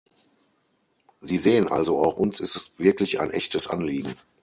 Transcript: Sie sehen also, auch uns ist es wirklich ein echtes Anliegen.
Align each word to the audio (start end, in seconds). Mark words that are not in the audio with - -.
Sie 1.19 1.37
sehen 1.37 1.67
also, 1.67 1.99
auch 2.03 2.17
uns 2.17 2.39
ist 2.39 2.55
es 2.55 2.71
wirklich 2.79 3.19
ein 3.19 3.29
echtes 3.29 3.67
Anliegen. 3.67 4.15